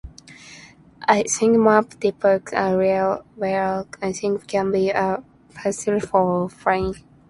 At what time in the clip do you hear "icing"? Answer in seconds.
1.07-1.63, 4.01-4.39